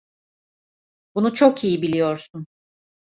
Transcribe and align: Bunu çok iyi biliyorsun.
Bunu 1.15 1.33
çok 1.33 1.63
iyi 1.63 1.81
biliyorsun. 1.81 2.47